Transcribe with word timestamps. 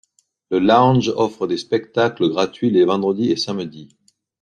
Le 0.49 0.57
lounge 0.57 1.13
offre 1.15 1.45
des 1.45 1.57
spectacles 1.59 2.27
gratuits 2.29 2.71
les 2.71 2.85
vendredis 2.85 3.29
et 3.29 3.35
samedis. 3.37 3.95